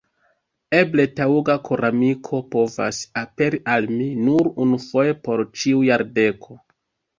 [0.77, 6.61] Eble taŭga koramiko povas aperi al mi nur unufoje por ĉiu jardeko.